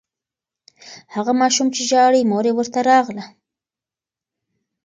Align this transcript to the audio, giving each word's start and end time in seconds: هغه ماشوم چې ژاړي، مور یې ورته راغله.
هغه 1.15 1.31
ماشوم 1.41 1.67
چې 1.75 1.81
ژاړي، 1.89 2.21
مور 2.31 2.43
یې 2.49 2.53
ورته 2.55 2.79
راغله. 2.89 3.25